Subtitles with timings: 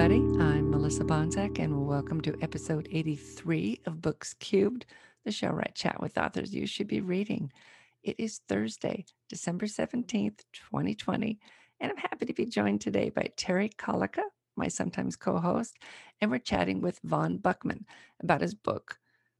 [0.00, 0.42] everybody.
[0.42, 4.86] I'm Melissa Bonzak, and welcome to episode 83 of Books Cubed,
[5.26, 7.52] the show I chat with authors you should be reading.
[8.02, 11.38] It is Thursday, December 17th, 2020,
[11.80, 14.22] and I'm happy to be joined today by Terry Colica,
[14.56, 15.76] my sometimes co host,
[16.22, 17.84] and we're chatting with Vaughn Buckman
[18.22, 18.98] about his book,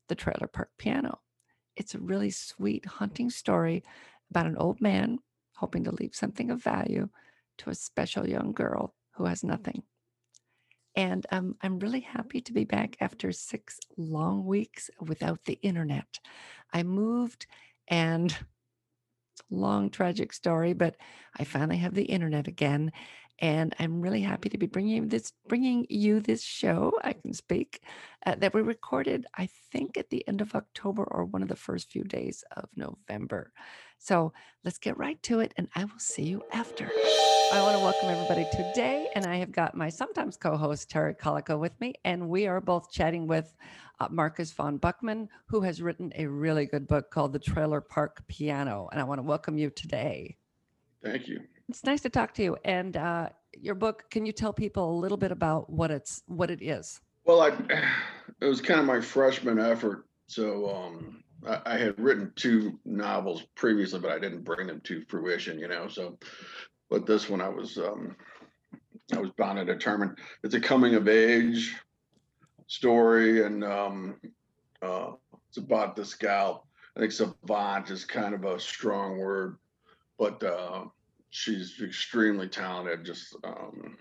[0.08, 1.20] The Trailer Park Piano.
[1.74, 3.82] It's a really sweet hunting story
[4.30, 5.20] about an old man
[5.54, 7.08] hoping to leave something of value
[7.56, 9.84] to a special young girl who has nothing.
[10.96, 16.18] And um, I'm really happy to be back after six long weeks without the internet.
[16.72, 17.46] I moved
[17.88, 18.36] and
[19.50, 20.96] long tragic story, but
[21.38, 22.92] I finally have the internet again,
[23.40, 26.92] and I'm really happy to be bringing this bringing you this show.
[27.02, 27.82] I can speak
[28.26, 31.56] uh, that we recorded, I think, at the end of October or one of the
[31.56, 33.52] first few days of November.
[33.98, 34.32] So
[34.64, 36.90] let's get right to it, and I will see you after.
[37.52, 41.58] I want to welcome everybody today, and I have got my sometimes co-host Terry Colico
[41.58, 43.54] with me, and we are both chatting with
[43.98, 48.22] uh, Marcus von Buckman, who has written a really good book called The Trailer Park
[48.28, 50.36] Piano, and I want to welcome you today.
[51.02, 51.40] Thank you.
[51.70, 52.56] It's nice to talk to you.
[52.64, 56.50] And uh, your book, can you tell people a little bit about what it's what
[56.50, 57.00] it is?
[57.24, 57.50] Well, I
[58.40, 63.44] it was kind of my freshman effort, so um, I, I had written two novels
[63.54, 65.86] previously, but I didn't bring them to fruition, you know.
[65.86, 66.18] So
[66.90, 68.16] but this one I was um,
[69.12, 70.18] I was bound and determined.
[70.42, 71.76] It's a coming of age
[72.66, 74.16] story, and um,
[74.82, 75.12] uh,
[75.48, 76.66] it's about this gal.
[76.96, 79.56] I think savant is kind of a strong word,
[80.18, 80.86] but uh,
[81.30, 83.96] she's extremely talented, just um,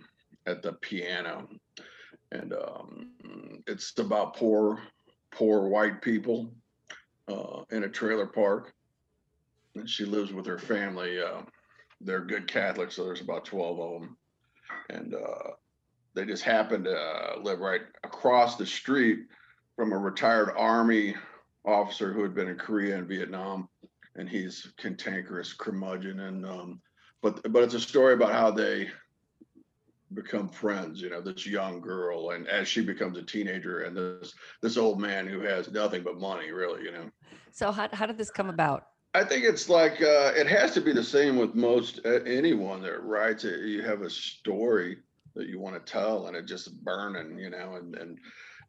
[0.45, 1.47] at the piano,
[2.31, 3.11] and um,
[3.67, 4.79] it's about poor,
[5.31, 6.51] poor white people
[7.27, 8.73] uh, in a trailer park,
[9.75, 11.21] and she lives with her family.
[11.21, 11.41] Uh,
[12.01, 14.17] they're good Catholics, so there's about 12 of them.
[14.89, 15.51] And uh,
[16.13, 19.19] they just happen to uh, live right across the street
[19.75, 21.15] from a retired Army
[21.65, 23.67] officer who had been in Korea and Vietnam.
[24.15, 26.21] And he's cantankerous curmudgeon.
[26.21, 26.81] And, um,
[27.21, 28.89] but, but it's a story about how they
[30.13, 34.33] become friends you know this young girl and as she becomes a teenager and this
[34.63, 37.07] this old man who has nothing but money really you know
[37.51, 40.81] so how, how did this come about I think it's like uh, it has to
[40.81, 43.61] be the same with most uh, anyone that writes it.
[43.61, 44.97] You have a story
[45.35, 48.19] that you want to tell, and it just burning, you know, and and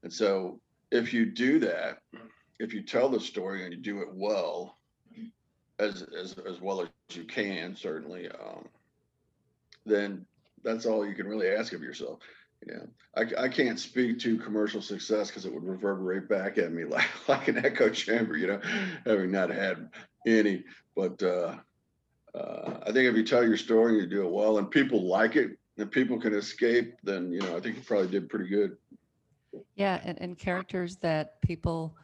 [0.02, 0.58] and so
[0.90, 1.98] if you do that,
[2.58, 4.78] if you tell the story and you do it well,
[5.80, 8.68] as as as well as you can, certainly, um,
[9.86, 10.26] then
[10.62, 12.18] that's all you can really ask of yourself.
[12.66, 12.84] Yeah,
[13.16, 17.08] I, I can't speak to commercial success because it would reverberate back at me like
[17.28, 18.60] like an echo chamber, you know,
[19.06, 19.90] having not had
[20.26, 20.64] any.
[20.94, 21.56] But uh,
[22.34, 25.08] uh, I think if you tell your story and you do it well, and people
[25.08, 28.48] like it, and people can escape, then you know I think you probably did pretty
[28.48, 28.76] good.
[29.74, 31.96] Yeah, and, and characters that people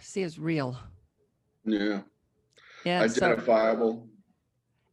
[0.00, 0.78] see as real.
[1.64, 2.00] Yeah.
[2.86, 3.02] Yeah.
[3.02, 4.06] Identifiable.
[4.06, 4.10] So,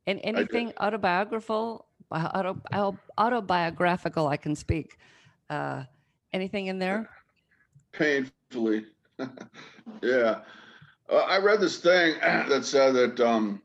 [0.07, 4.97] and anything autobiographical, auto, autobiographical, I can speak.
[5.47, 5.83] Uh,
[6.33, 7.07] anything in there?
[7.91, 8.87] Painfully.
[10.01, 10.39] yeah.
[11.07, 13.61] Uh, I read this thing that said that um,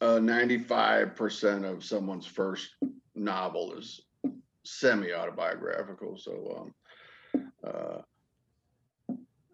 [0.00, 2.76] uh, 95% of someone's first
[3.16, 4.02] novel is
[4.64, 6.16] semi autobiographical.
[6.16, 6.72] So,
[7.34, 8.02] um, uh,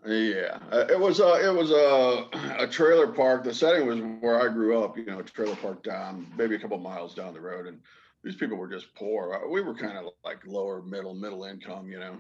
[0.07, 2.27] yeah, uh, it was a it was a,
[2.59, 3.45] a trailer park.
[3.45, 4.97] The setting was where I grew up.
[4.97, 7.79] You know, trailer park down maybe a couple miles down the road, and
[8.25, 9.35] these people were just poor.
[9.35, 12.17] Uh, we were kind of like lower middle middle income, you know,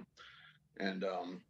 [0.78, 1.40] and um,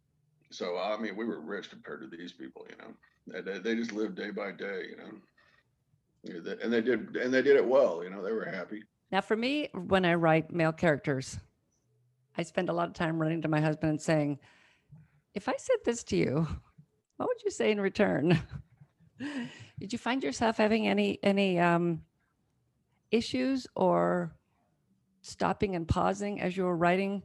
[0.49, 3.41] so I mean, we were rich compared to these people, you know.
[3.41, 6.57] They, they just lived day by day, you know.
[6.61, 8.03] And they did, and they did it well.
[8.03, 8.83] You know, they were happy.
[9.11, 11.37] Now, for me, when I write male characters,
[12.37, 14.39] I spend a lot of time running to my husband and saying,
[15.33, 16.47] "If I said this to you,
[17.17, 18.39] what would you say in return?"
[19.79, 22.01] did you find yourself having any any um,
[23.11, 24.33] issues or
[25.21, 27.23] stopping and pausing as you were writing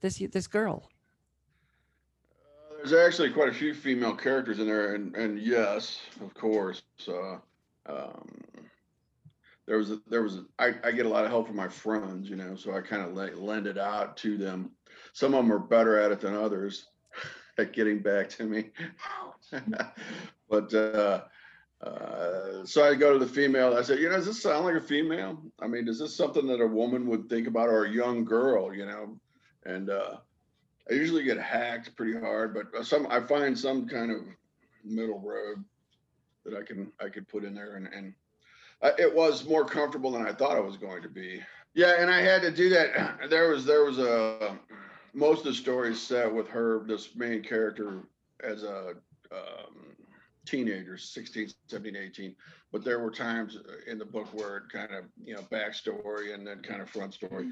[0.00, 0.88] this this girl?
[2.76, 6.82] There's actually quite a few female characters in there, and and yes, of course.
[7.06, 7.36] Uh,
[7.86, 8.38] um,
[9.66, 11.68] there was a, there was a, I, I get a lot of help from my
[11.68, 14.72] friends, you know, so I kind of lend it out to them.
[15.12, 16.86] Some of them are better at it than others
[17.60, 18.70] at getting back to me.
[20.50, 21.22] but uh,
[21.82, 23.76] uh, so I go to the female.
[23.76, 25.40] I said, you know, does this sound like a female?
[25.60, 28.74] I mean, is this something that a woman would think about or a young girl?
[28.74, 29.20] You know,
[29.64, 30.16] and uh,
[30.90, 34.22] I usually get hacked pretty hard, but some I find some kind of
[34.84, 35.64] middle road
[36.44, 38.14] that I can I could put in there, and and
[38.82, 41.40] uh, it was more comfortable than I thought it was going to be.
[41.74, 43.18] Yeah, and I had to do that.
[43.30, 44.58] There was there was a
[45.14, 48.00] most of the stories set with her, this main character,
[48.42, 48.94] as a
[49.32, 49.96] um,
[50.46, 52.34] teenager, 16, 17, 18.
[52.72, 56.46] But there were times in the book where it kind of, you know, backstory and
[56.46, 57.50] then kind of front story.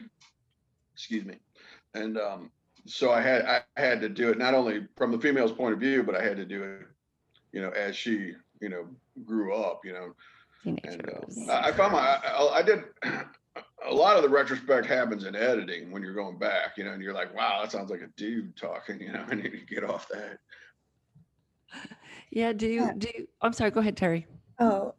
[0.94, 1.36] Excuse me.
[1.94, 2.50] And um,
[2.86, 5.80] so I had I had to do it not only from the female's point of
[5.80, 6.86] view, but I had to do it,
[7.52, 8.86] you know, as she, you know,
[9.24, 10.14] grew up, you know.
[10.64, 11.38] And Teenagers.
[11.48, 12.84] uh, I I found my I, I did
[13.88, 17.02] a lot of the retrospect happens in editing when you're going back, you know, and
[17.02, 19.84] you're like, wow, that sounds like a dude talking, you know, I need to get
[19.84, 20.38] off that.
[22.30, 22.52] Yeah.
[22.52, 24.26] Do you, do you, I'm sorry, go ahead, Terry.
[24.60, 24.94] Oh,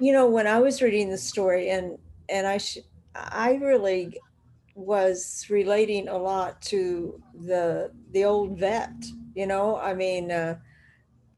[0.00, 1.98] you know, when I was reading the story and
[2.28, 2.78] and I sh-
[3.14, 4.18] I really
[4.74, 8.92] was relating a lot to the the old vet,
[9.34, 9.76] you know?
[9.76, 10.56] I mean, uh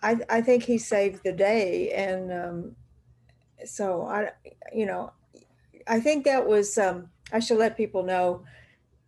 [0.03, 2.77] I I think he saved the day and um
[3.65, 4.31] so I
[4.73, 5.13] you know,
[5.87, 8.45] I think that was um I should let people know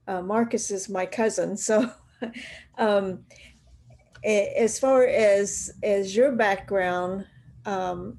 [0.06, 1.56] uh, Marcus is my cousin.
[1.56, 1.90] So
[2.78, 3.20] um
[4.24, 7.26] as far as as your background
[7.66, 8.18] um,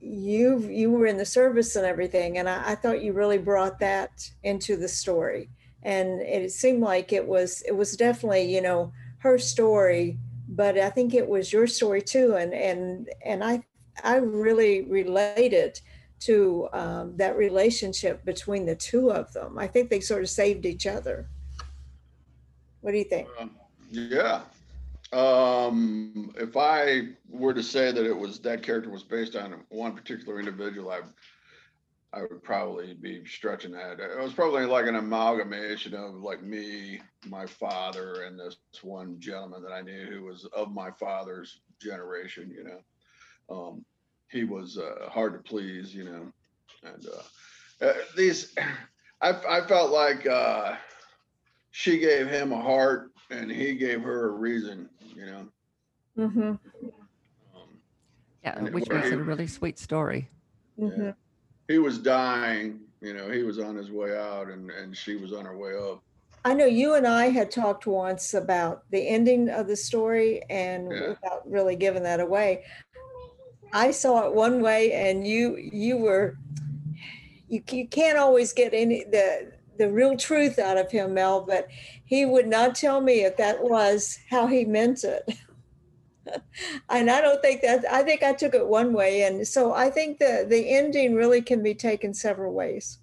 [0.00, 3.78] you you were in the service and everything, and I, I thought you really brought
[3.80, 5.50] that into the story.
[5.82, 10.18] And it seemed like it was it was definitely you know her story,
[10.48, 12.36] but I think it was your story too.
[12.36, 13.64] And and and I
[14.04, 15.80] I really related
[16.20, 19.58] to um, that relationship between the two of them.
[19.58, 21.28] I think they sort of saved each other.
[22.80, 23.28] What do you think?
[23.90, 24.42] Yeah.
[25.12, 29.94] Um, if I were to say that it was, that character was based on one
[29.94, 31.00] particular individual, I,
[32.12, 34.00] I would probably be stretching that.
[34.00, 39.62] It was probably like an amalgamation of like me, my father, and this one gentleman
[39.62, 42.80] that I knew who was of my father's generation, you know.
[43.50, 43.84] Um,
[44.30, 46.32] he was uh, hard to please, you know,
[46.84, 48.54] and uh, uh, these,
[49.20, 50.74] I, I felt like uh,
[51.70, 55.48] she gave him a heart and he gave her a reason, you know.
[56.18, 56.40] Mm-hmm.
[56.40, 56.58] Um,
[58.44, 58.58] Yeah.
[58.58, 60.28] And it Which makes it a really sweet story.
[60.78, 61.10] Mm-hmm.
[61.66, 65.32] he was dying, you know, he was on his way out and, and she was
[65.32, 66.02] on her way up.
[66.44, 70.90] I know you and I had talked once about the ending of the story and
[70.90, 71.08] Yeah.
[71.08, 72.64] without really giving that away.
[73.72, 76.36] I saw it one way and you you were
[77.48, 81.68] you, you can't always get any the the real truth out of him, Mel, but
[82.04, 85.22] he would not tell me if that was how he meant it.
[86.90, 89.22] and I don't think that I think I took it one way.
[89.22, 92.98] And so I think the the ending really can be taken several ways.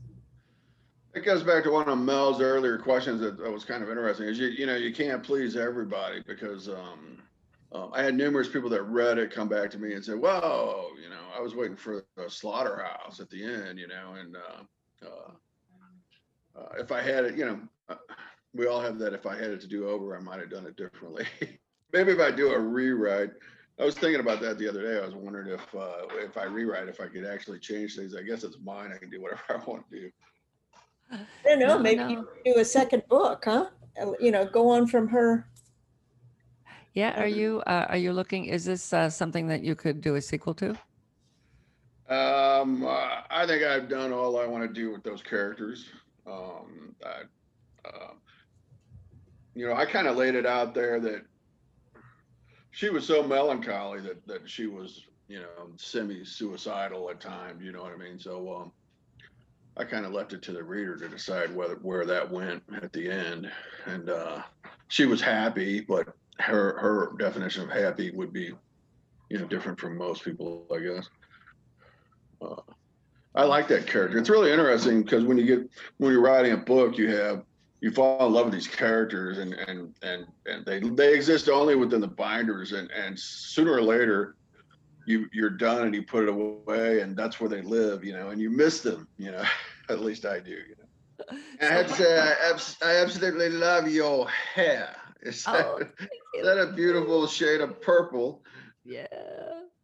[1.15, 4.37] It goes back to one of Mel's earlier questions that, was kind of interesting is
[4.37, 7.19] you, you know, you can't please everybody because, um,
[7.75, 10.87] um, I had numerous people that read it come back to me and say, "Whoa,
[11.01, 15.05] you know, I was waiting for the slaughterhouse at the end, you know, and uh,
[15.05, 15.31] uh,
[16.59, 17.95] uh, if I had it, you know, uh,
[18.53, 19.13] we all have that.
[19.13, 21.25] If I had it to do over, I might have done it differently.
[21.93, 23.31] Maybe if I do a rewrite,
[23.79, 25.01] I was thinking about that the other day.
[25.01, 28.15] I was wondering if uh, if I rewrite, if I could actually change things.
[28.15, 28.91] I guess it's mine.
[28.93, 30.11] I can do whatever I want to do.
[31.11, 32.09] I don't know, No, maybe no.
[32.09, 33.67] you do a second book, huh?
[34.01, 35.47] Uh, You know, go on from her.
[36.95, 37.21] Yeah.
[37.21, 40.21] Are you, uh, are you looking, is this uh, something that you could do a
[40.21, 40.71] sequel to?
[42.09, 45.89] Um, uh, I think I've done all I want to do with those characters.
[46.25, 47.21] Um, I,
[47.87, 48.17] um,
[49.55, 51.25] you know, I kind of laid it out there that
[52.71, 57.63] she was so melancholy that that she was, you know, semi-suicidal at times.
[57.63, 58.19] You know what I mean?
[58.19, 58.71] So, um,
[59.77, 62.93] I kind of left it to the reader to decide whether where that went at
[62.93, 63.51] the end.
[63.85, 64.41] And uh,
[64.87, 68.51] she was happy, but her her definition of happy would be,
[69.29, 71.09] you know, different from most people, I guess.
[72.41, 72.61] Uh,
[73.35, 74.17] I like that character.
[74.17, 77.43] It's really interesting because when you get when you're writing a book, you have
[77.81, 81.75] you fall in love with these characters, and and and and they they exist only
[81.75, 84.35] within the binders, and and sooner or later,
[85.05, 88.29] you you're done and you put it away, and that's where they live, you know,
[88.29, 89.43] and you miss them, you know.
[89.89, 91.37] At least I do, you know.
[91.61, 94.95] I have to say, I, abs- I absolutely love your hair.
[95.29, 95.79] Is that, Oh,
[96.35, 98.43] is that a beautiful shade of purple?
[98.83, 99.07] Yeah,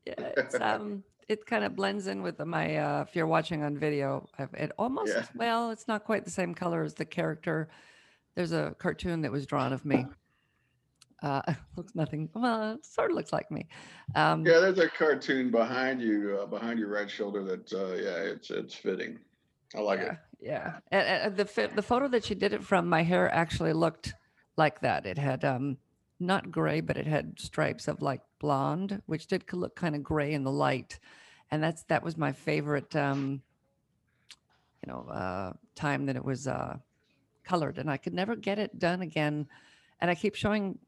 [0.06, 0.14] yeah.
[0.38, 2.76] It's um, it kind of blends in with my.
[2.76, 5.26] Uh, if you're watching on video, it almost Yeah.
[5.36, 7.70] well, it's not quite the same color as the character.
[8.36, 10.06] There's a cartoon that was drawn of me.
[11.24, 11.42] Uh,
[11.76, 12.30] looks nothing.
[12.36, 13.68] Well, it sort of looks like me.
[14.16, 17.44] Um, Yeah, there's a cartoon behind you, uh, behind your right shoulder.
[17.44, 19.18] That uh, yeah, it's it's fitting.
[19.76, 20.18] I like yeah, it.
[20.42, 20.74] yeah.
[20.92, 24.14] And, and the the photo that she did it from, my hair actually looked
[24.58, 25.06] like that.
[25.06, 25.78] It had um,
[26.20, 30.34] not gray, but it had stripes of like blonde, which did look kind of gray
[30.34, 31.00] in the light.
[31.50, 33.42] And that's that was my favorite um,
[34.86, 36.78] you know, uh, time that it was uh,
[37.44, 39.48] colored, and I could never get it done again.
[40.00, 40.80] And I keep showing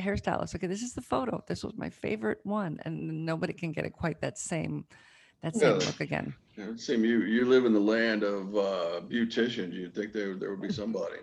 [0.00, 1.42] hairstylists, okay, this is the photo.
[1.46, 4.86] This was my favorite one, and nobody can get it quite that same
[5.42, 6.34] that same look again.
[6.56, 9.72] It would seem you, you live in the land of uh, beauticians.
[9.72, 11.16] You'd think there, there would be somebody.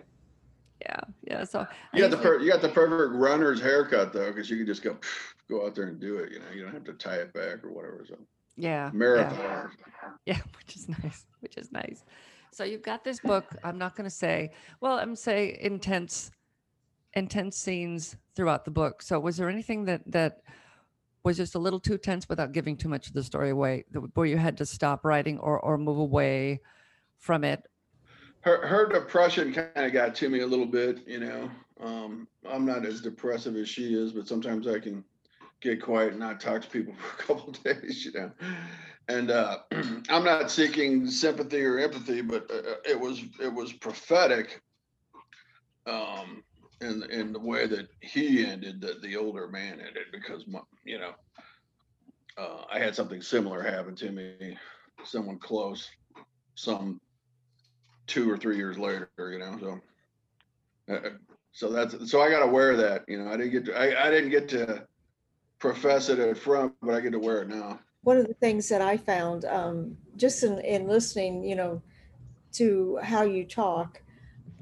[0.82, 1.44] Yeah, yeah.
[1.44, 4.66] So You got the per, you got the perfect runner's haircut though, because you can
[4.66, 4.96] just go
[5.50, 6.32] go out there and do it.
[6.32, 8.04] You know, you don't have to tie it back or whatever.
[8.08, 8.16] So
[8.56, 8.90] yeah, yeah.
[8.92, 9.70] marathon.
[10.26, 12.04] Yeah, which is nice, which is nice.
[12.52, 13.44] So you've got this book.
[13.62, 16.30] I'm not going to say, well, I'm say intense,
[17.14, 19.02] intense scenes throughout the book.
[19.02, 20.42] So was there anything that that
[21.22, 24.00] was just a little too tense without giving too much of the story away, that,
[24.14, 26.60] where you had to stop writing or or move away
[27.18, 27.62] from it?
[28.42, 31.06] Her her depression kind of got to me a little bit.
[31.06, 35.04] You know, um, I'm not as depressive as she is, but sometimes I can
[35.60, 38.04] get quiet and not talk to people for a couple days.
[38.04, 38.30] You know,
[39.08, 39.58] and uh,
[40.08, 44.62] I'm not seeking sympathy or empathy, but uh, it was it was prophetic.
[45.86, 46.44] Um,
[46.80, 50.98] in in the way that he ended, that the older man ended, because my, you
[50.98, 51.12] know,
[52.38, 54.56] uh, I had something similar happen to me,
[55.04, 55.90] someone close,
[56.54, 57.00] some
[58.10, 59.56] two or three years later, you know.
[59.60, 61.10] So, uh,
[61.52, 63.04] so that's so I got to wear that.
[63.08, 64.86] You know, I didn't get to I, I didn't get to
[65.58, 67.78] profess it at front, but I get to wear it now.
[68.02, 71.82] one of the things that I found um, just in, in listening, you know,
[72.52, 74.02] to how you talk,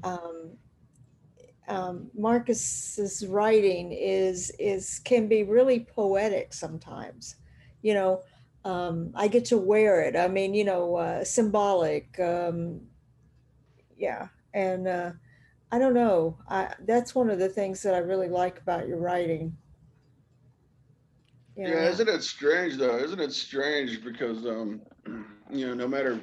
[0.03, 0.51] um,
[1.67, 7.35] um, Marcus's writing is is can be really poetic sometimes.
[7.81, 8.23] You know,
[8.65, 10.15] um, I get to wear it.
[10.15, 12.19] I mean, you know, uh, symbolic.
[12.19, 12.81] Um,
[13.99, 15.11] yeah, and uh,
[15.71, 16.37] I don't know.
[16.49, 19.55] I, that's one of the things that I really like about your writing.
[21.55, 22.97] You Yeah, isn't it strange though?
[22.97, 24.81] Isn't it strange because um,
[25.51, 26.19] you know, no matter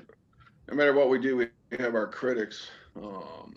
[0.69, 2.69] no matter what we do, we have our critics.
[2.97, 3.55] Um,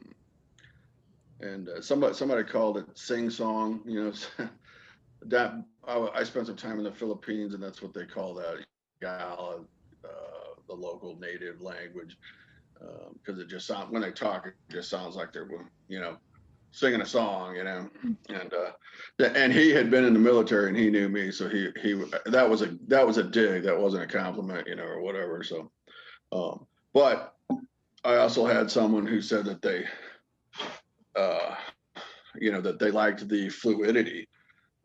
[1.39, 3.81] and uh, somebody somebody called it sing song.
[3.85, 4.13] You know,
[5.23, 5.53] that
[5.87, 8.57] I, I spent some time in the Philippines, and that's what they call that
[9.05, 9.57] uh,
[10.67, 12.17] the local native language,
[13.13, 15.49] because it just sounds when they talk, it just sounds like they're
[15.87, 16.17] you know
[16.71, 17.89] singing a song, you know.
[18.29, 21.69] And uh, and he had been in the military, and he knew me, so he
[21.81, 25.01] he that was a that was a dig, that wasn't a compliment, you know, or
[25.01, 25.43] whatever.
[25.43, 25.71] So,
[26.31, 27.35] um, but
[28.03, 29.85] I also had someone who said that they,
[31.15, 31.55] uh,
[32.39, 34.27] you know, that they liked the fluidity,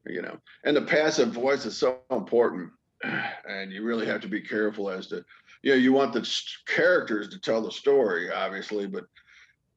[0.06, 2.70] you know, and the passive voice is so important,
[3.48, 5.24] and you really have to be careful as to,
[5.64, 6.30] you know, you want the
[6.66, 9.04] characters to tell the story, obviously, but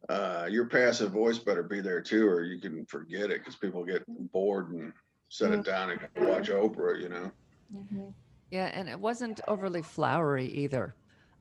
[0.10, 3.86] uh, your passive voice better be there too, or you can forget it because people
[3.86, 4.04] get
[4.34, 4.92] bored and
[5.30, 7.32] set it down and watch Oprah, you know.
[7.74, 8.14] Mhm.
[8.52, 10.94] Yeah, and it wasn't overly flowery either.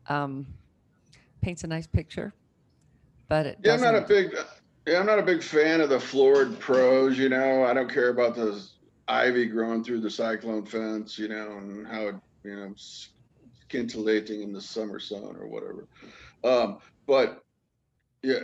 [0.08, 0.46] Um,
[1.40, 2.32] paints a nice picture,
[3.28, 4.32] but it Yeah, I'm not a big,
[4.86, 7.18] yeah, I'm not a big fan of the florid prose.
[7.18, 8.64] You know, I don't care about the
[9.08, 11.18] ivy growing through the cyclone fence.
[11.18, 12.74] You know, and how it, you know,
[13.76, 15.86] scintillating in the summer sun or whatever.
[16.44, 17.44] Um, but
[18.22, 18.38] yeah,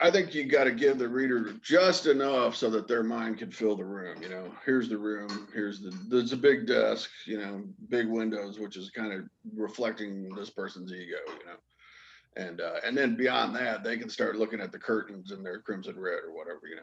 [0.00, 3.50] I think you got to give the reader just enough so that their mind can
[3.50, 4.22] fill the room.
[4.22, 5.48] You know, here's the room.
[5.52, 7.10] Here's the there's a big desk.
[7.26, 11.18] You know, big windows, which is kind of reflecting this person's ego.
[11.26, 11.56] You know
[12.36, 15.60] and uh, and then beyond that, they can start looking at the curtains and their
[15.60, 16.82] crimson red or whatever, you know.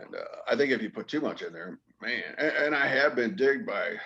[0.00, 2.86] And uh, I think if you put too much in there, man, and, and I
[2.86, 3.96] have been digged by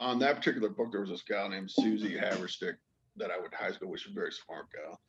[0.00, 0.92] on that particular book.
[0.92, 2.76] There was this gal named Susie Haverstick
[3.16, 4.00] that I went to high school with.
[4.00, 5.00] She's a very smart gal,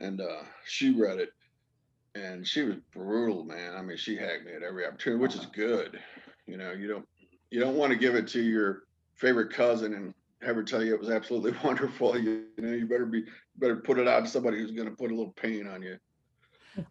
[0.00, 1.30] and uh, she read it,
[2.14, 3.74] and she was brutal, man.
[3.76, 6.00] I mean, she hacked me at every opportunity, which is good.
[6.46, 7.06] You know, you don't
[7.50, 10.94] you don't want to give it to your favorite cousin and have her tell you
[10.94, 12.18] it was absolutely wonderful.
[12.18, 13.24] You, you know, you better be
[13.56, 15.96] better put it out to somebody who's going to put a little pain on you.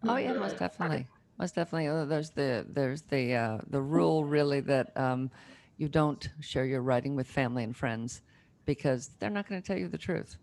[0.07, 1.87] Oh And, yeah, uh, most definitely, most definitely.
[1.87, 5.31] Uh, There's the there's the uh, the rule really that um,
[5.77, 8.21] you don't share your writing with family and friends
[8.65, 10.37] because they're not going to tell you the truth.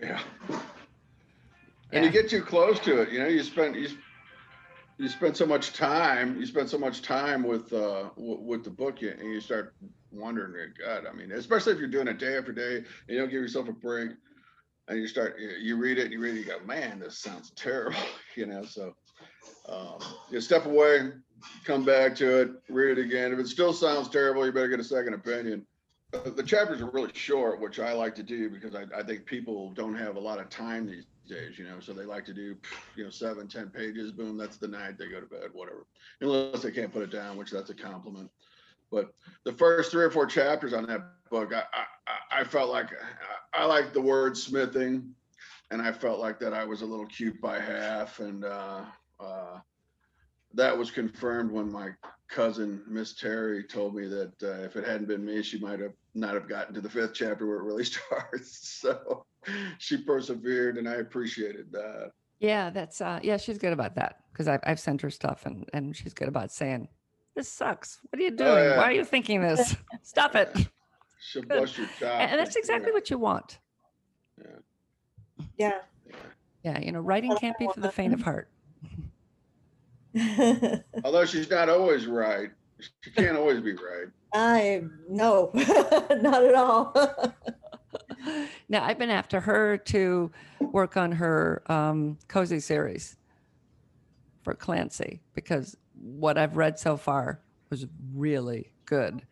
[0.00, 0.20] Yeah.
[1.92, 3.26] And you get too close to it, you know.
[3.26, 3.88] You spend you
[4.98, 6.38] you spend so much time.
[6.38, 9.74] You spend so much time with uh w- with the book, you, and you start
[10.10, 13.30] wondering, God, I mean, especially if you're doing it day after day, and you don't
[13.30, 14.10] give yourself a break,
[14.88, 17.18] and you start you, you read it, and you read it, you go, man, this
[17.18, 17.98] sounds terrible,
[18.36, 18.64] you know.
[18.64, 18.94] So
[19.68, 19.98] um,
[20.30, 21.10] you step away,
[21.64, 23.32] come back to it, read it again.
[23.32, 25.66] If it still sounds terrible, you better get a second opinion.
[26.14, 29.26] Uh, the chapters are really short, which I like to do because I, I think
[29.26, 32.34] people don't have a lot of time these days, you know, so they like to
[32.34, 32.56] do,
[32.94, 35.86] you know, seven, ten pages, boom, that's the night they go to bed, whatever.
[36.20, 38.30] Unless they can't put it down, which that's a compliment.
[38.92, 39.12] But
[39.44, 42.90] the first three or four chapters on that book, I I, I- felt like
[43.52, 45.12] I, I like the word smithing.
[45.72, 48.82] and I felt like that I was a little cute by half, and uh,
[49.20, 49.58] uh,
[50.54, 51.90] that was confirmed when my
[52.28, 55.92] cousin Miss Terry told me that uh, if it hadn't been me, she might have
[56.14, 58.80] not have gotten to the fifth chapter where it really starts.
[58.80, 59.24] So
[59.78, 62.12] she persevered, and I appreciated that.
[62.38, 65.68] Yeah, that's uh yeah, she's good about that because I've I've sent her stuff and
[65.72, 66.88] and she's good about saying,
[67.34, 68.00] This sucks.
[68.10, 68.50] What are you doing?
[68.50, 68.76] yeah.
[68.76, 69.74] Why are you thinking this?
[70.02, 70.54] Stop it.
[71.18, 71.60] She'll Good.
[71.60, 72.20] bust your top.
[72.20, 73.58] And that's but, exactly what you want.
[74.38, 74.58] Yeah.
[75.56, 75.80] Yeah.
[76.62, 78.50] Yeah, you know, writing can't be for the faint of heart.
[80.16, 80.78] Yeah.
[81.04, 82.50] Although she's not always right,
[83.00, 84.08] she can't always be right.
[84.32, 86.94] I no, not at all.
[88.68, 90.30] now I've been after her to
[90.60, 93.16] work on her um, cozy series
[94.42, 99.22] for Clancy because what I've read so far was really good.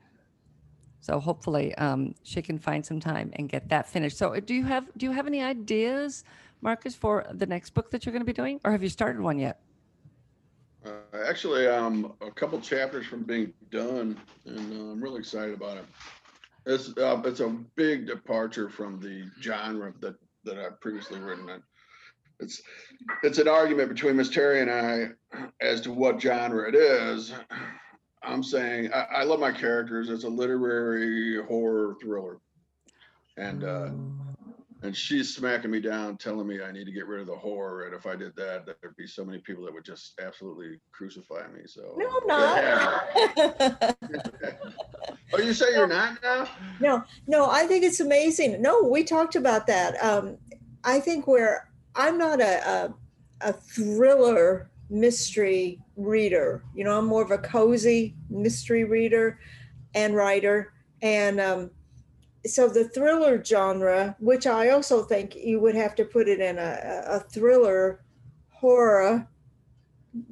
[1.00, 4.16] So hopefully um, she can find some time and get that finished.
[4.16, 6.24] So uh, do you have do you have any ideas,
[6.60, 9.20] Marcus, for the next book that you're going to be doing, or have you started
[9.20, 9.60] one yet?
[10.84, 10.90] Uh,
[11.26, 15.84] actually, I'm a couple chapters from being done, and uh, I'm really excited about it.
[16.66, 21.48] It's uh, it's a big departure from the genre that that I've previously written.
[21.48, 21.62] And
[22.40, 22.60] it's
[23.22, 25.10] it's an argument between Miss Terry and I
[25.60, 27.32] as to what genre it is.
[28.22, 30.10] I'm saying I, I love my characters.
[30.10, 32.38] It's a literary horror thriller,
[33.36, 33.90] and uh,
[34.84, 37.86] and she's smacking me down, telling me I need to get rid of the horror,
[37.86, 41.46] and if I did that, there'd be so many people that would just absolutely crucify
[41.48, 41.62] me.
[41.66, 43.96] So no, I'm not.
[45.32, 46.46] Oh, you say you're not now?
[46.78, 48.62] no, no, I think it's amazing.
[48.62, 50.00] No, we talked about that.
[50.02, 50.38] Um,
[50.84, 52.94] I think where I'm not a, a
[53.40, 56.62] a thriller mystery reader.
[56.74, 59.38] You know, I'm more of a cozy mystery reader
[59.94, 60.72] and writer.
[61.02, 61.70] And um,
[62.46, 66.58] so the thriller genre, which I also think you would have to put it in
[66.58, 68.04] a, a thriller
[68.50, 69.28] horror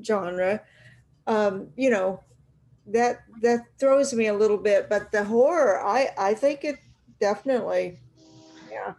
[0.05, 0.63] genre,
[1.27, 2.23] um, you know,
[2.87, 4.89] that that throws me a little bit.
[4.89, 6.79] But the horror, I I think it
[7.21, 7.99] definitely,
[8.71, 8.95] yeah.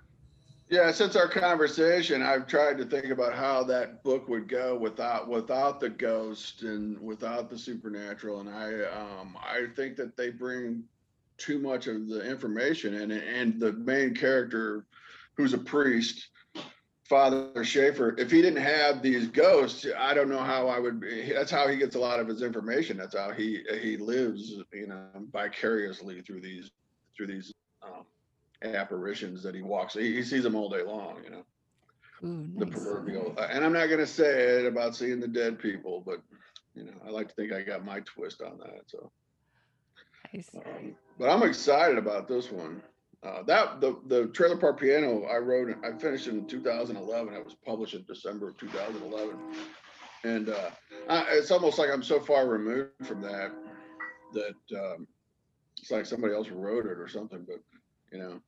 [0.69, 5.27] Yeah, since our conversation, I've tried to think about how that book would go without
[5.27, 10.83] without the ghost and without the supernatural, and I um I think that they bring
[11.37, 14.85] too much of the information in it, and the main character,
[15.35, 16.29] who's a priest,
[17.05, 21.01] Father Schaefer, if he didn't have these ghosts, I don't know how I would.
[21.01, 22.97] Be, that's how he gets a lot of his information.
[22.97, 26.71] That's how he he lives, you know, vicariously through these
[27.15, 28.05] through these um,
[28.63, 29.93] apparitions that he walks.
[29.93, 31.43] He, he sees them all day long, you know.
[32.23, 36.01] Ooh, The proverbial, uh, and I'm not gonna say it about seeing the dead people,
[36.05, 36.21] but
[36.73, 38.83] you know, I like to think I got my twist on that.
[38.87, 39.11] So,
[41.19, 42.81] But I'm excited about this one.
[43.23, 47.33] Uh, that the the trailer park piano I wrote, I finished in 2011.
[47.33, 49.37] It was published in December of 2011,
[50.25, 50.69] and uh,
[51.09, 53.51] I, it's almost like I'm so far removed from that
[54.33, 55.07] that um,
[55.79, 57.45] it's like somebody else wrote it or something.
[57.47, 57.59] But
[58.11, 58.41] you know,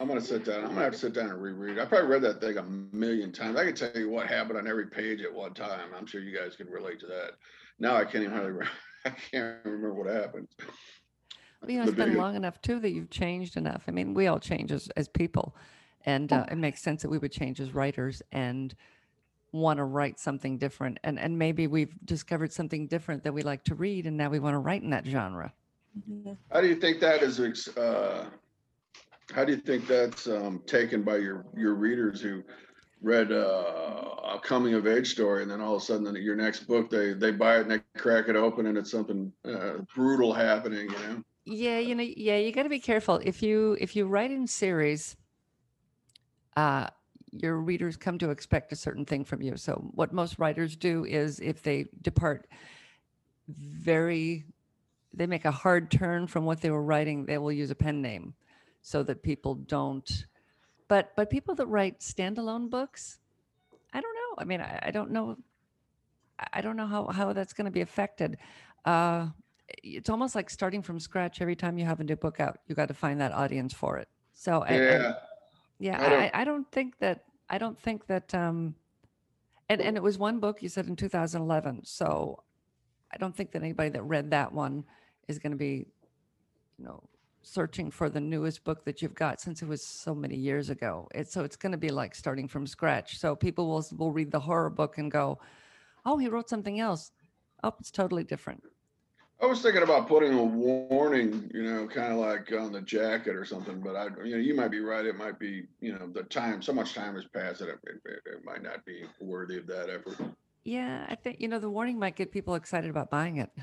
[0.00, 0.64] I'm gonna sit down.
[0.64, 1.78] I'm gonna have to sit down and reread.
[1.78, 3.56] I probably read that thing a million times.
[3.56, 5.90] I can tell you what happened on every page at one time.
[5.96, 7.32] I'm sure you guys can relate to that.
[7.78, 8.66] Now I can't even hardly.
[9.06, 10.48] I can't remember what happened.
[11.64, 13.84] Well, you know, it's been long enough too that you've changed enough.
[13.88, 15.56] I mean, we all change as, as people,
[16.04, 18.74] and uh, it makes sense that we would change as writers and
[19.52, 20.98] want to write something different.
[21.04, 24.40] And and maybe we've discovered something different that we like to read, and now we
[24.40, 25.52] want to write in that genre.
[26.52, 27.40] How do you think that is?
[27.68, 28.26] Uh,
[29.32, 32.42] how do you think that's um, taken by your your readers who
[33.00, 36.66] read uh, a coming of age story and then all of a sudden your next
[36.66, 40.32] book they they buy it and they crack it open and it's something uh, brutal
[40.32, 41.22] happening, you know?
[41.44, 43.16] Yeah, you know, yeah, you got to be careful.
[43.22, 45.16] If you if you write in series,
[46.56, 46.88] uh,
[47.32, 49.56] your readers come to expect a certain thing from you.
[49.56, 52.46] So what most writers do is if they depart
[53.48, 54.44] very
[55.12, 58.02] they make a hard turn from what they were writing, they will use a pen
[58.02, 58.34] name
[58.82, 60.26] so that people don't
[60.88, 63.20] but but people that write standalone books,
[63.92, 64.42] I don't know.
[64.42, 65.36] I mean, I, I don't know
[66.52, 68.38] I- don't know how how that's going to be affected.
[68.84, 69.28] Uh
[69.82, 72.58] it's almost like starting from scratch every time you have a new book out.
[72.66, 74.08] You got to find that audience for it.
[74.34, 75.14] So I, I- Yeah.
[75.78, 78.74] yeah, I don't- I, I don't think that I don't think that um
[79.68, 81.84] and and it was one book you said in 2011.
[81.84, 82.42] So
[83.12, 84.84] I don't think that anybody that read that one
[85.28, 85.86] is going to be
[86.78, 87.02] you know
[87.42, 91.08] searching for the newest book that you've got since it was so many years ago.
[91.14, 93.18] It's so it's going to be like starting from scratch.
[93.18, 95.38] So people will will read the horror book and go,
[96.06, 97.12] "Oh, he wrote something else."
[97.62, 98.62] Oh, it's totally different.
[99.42, 103.34] I was thinking about putting a warning, you know, kind of like on the jacket
[103.34, 105.04] or something, but I, you know, you might be right.
[105.04, 108.00] It might be, you know, the time, so much time has passed that it, it,
[108.26, 110.16] it might not be worthy of that effort.
[110.64, 113.50] Yeah, I think you know the warning might get people excited about buying it.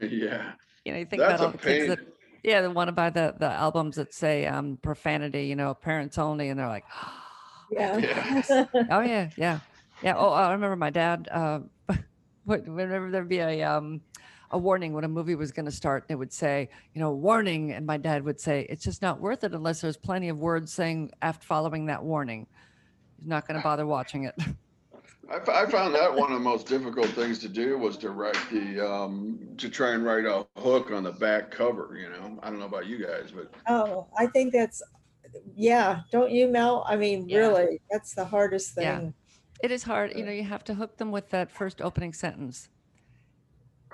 [0.00, 0.52] Yeah,
[0.84, 2.00] You know, you think that's about all a the kids that
[2.42, 6.18] yeah, they want to buy the the albums that say um profanity, you know, parents
[6.18, 6.84] only, and they're like,
[7.70, 7.98] Yeah.
[8.00, 8.50] yes.
[8.90, 9.60] oh yeah, yeah,
[10.02, 10.14] yeah.
[10.16, 11.28] Oh, I remember my dad.
[11.30, 11.98] Uh, what-
[12.44, 14.00] whenever there'd be a um
[14.50, 17.72] a warning when a movie was going to start, it would say, you know, warning,
[17.72, 20.72] and my dad would say, it's just not worth it unless there's plenty of words
[20.72, 22.46] saying after following that warning.
[23.18, 24.34] He's not going to bother watching it.
[25.30, 28.10] I, f- I found that one of the most difficult things to do was to
[28.10, 32.38] write the, um, to try and write a hook on the back cover, you know?
[32.42, 34.82] I don't know about you guys, but Oh, I think that's,
[35.56, 36.84] yeah, don't you, Mel?
[36.86, 37.38] I mean, Yeah.
[37.38, 39.00] really, that's the hardest Yeah.
[39.64, 40.14] It is hard.
[40.14, 42.68] You know, you have to hook them with that first opening sentence.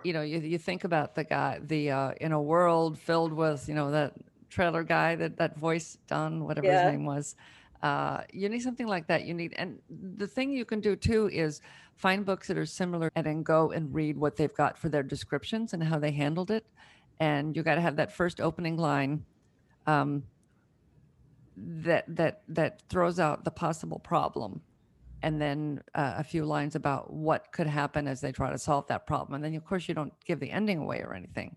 [0.02, 3.68] You know, you, you think about the guy, the uh, in a world filled with,
[3.68, 4.14] you know, that
[4.48, 6.82] trailer guy, that that voice, Don, whatever Yeah.
[6.82, 7.36] his name was.
[7.84, 9.26] Uh, you need something like that.
[9.26, 11.60] You need, and the thing you can do too is
[11.94, 15.04] find books that are similar and then go and read what they've got for their
[15.04, 16.66] descriptions and how they handled it.
[17.20, 19.24] And you got to have that first opening line.
[19.86, 20.24] Um,
[21.56, 24.62] that that that throws out the possible problem
[25.22, 28.86] and then uh, a few lines about what could happen as they try to solve
[28.86, 31.56] that problem and then of course you don't give the ending away or anything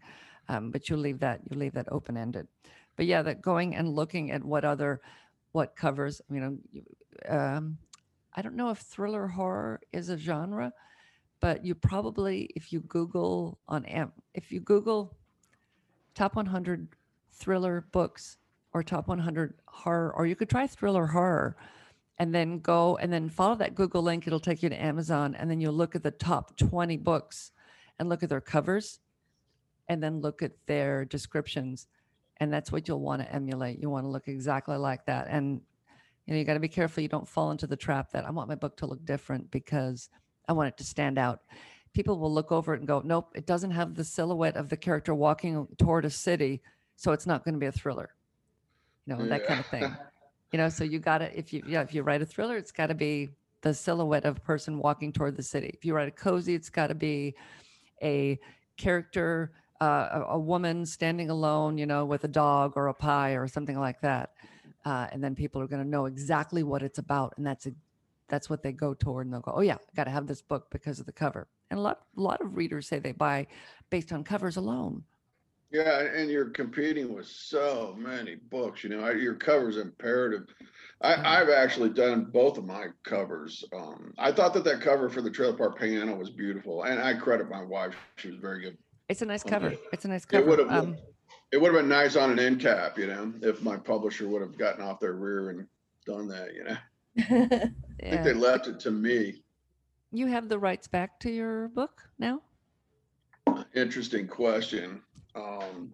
[0.49, 2.47] um, but you leave that you leave that open ended
[2.95, 5.01] but yeah that going and looking at what other
[5.51, 6.57] what covers you know
[7.29, 7.77] um,
[8.33, 10.71] i don't know if thriller horror is a genre
[11.39, 15.15] but you probably if you google on Am- if you google
[16.15, 16.87] top 100
[17.31, 18.37] thriller books
[18.73, 21.55] or top 100 horror or you could try thriller horror
[22.17, 24.27] and then go and then follow that Google link.
[24.27, 27.51] It'll take you to Amazon, and then you'll look at the top 20 books
[27.99, 28.99] and look at their covers
[29.87, 31.87] and then look at their descriptions.
[32.37, 33.79] And that's what you'll want to emulate.
[33.79, 35.27] You want to look exactly like that.
[35.29, 35.61] And
[36.25, 38.31] you know, you got to be careful you don't fall into the trap that I
[38.31, 40.09] want my book to look different because
[40.47, 41.41] I want it to stand out.
[41.93, 44.77] People will look over it and go, nope, it doesn't have the silhouette of the
[44.77, 46.61] character walking toward a city,
[46.95, 48.15] so it's not going to be a thriller.
[49.05, 49.95] You know, that kind of thing
[50.53, 52.87] you know so you gotta if you yeah if you write a thriller it's got
[52.87, 53.29] to be
[53.61, 55.71] the silhouette of a person walking toward the city.
[55.73, 57.35] If you write a cozy it's got to be
[58.01, 58.39] a
[58.77, 63.31] character uh, a, a woman standing alone you know with a dog or a pie
[63.31, 64.31] or something like that
[64.85, 67.71] uh, and then people are going to know exactly what it's about and that's a,
[68.27, 70.41] that's what they go toward and they'll go oh yeah I got to have this
[70.41, 71.47] book because of the cover.
[71.71, 73.47] And a lot a lot of readers say they buy
[73.89, 75.03] based on covers alone
[75.73, 78.83] Yeah, and you're competing with so many books.
[78.83, 80.45] You know, your cover's imperative.
[81.01, 81.25] I, Mhm.
[81.25, 83.65] I've actually done both of my covers.
[83.73, 87.15] Um, I thought that that cover for the Trailer Park Piano was beautiful, and I
[87.15, 88.77] credit my wife; she was very good.
[89.09, 89.49] it's a nice Okay.
[89.49, 90.43] cover it's a nice cover.
[90.43, 90.97] It would have, um,
[91.51, 94.41] it would have been nice on an end cap, you know, if my publisher would
[94.41, 95.67] have gotten off their rear and
[96.05, 96.53] done that.
[96.53, 96.77] You know,
[97.17, 97.69] I
[98.09, 99.43] think they left it to me.
[100.11, 102.41] you have the rights back to your book now
[103.75, 105.01] Interesting question.
[105.35, 105.93] Um,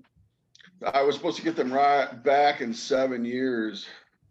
[0.94, 3.86] I was supposed to get them right back in seven years,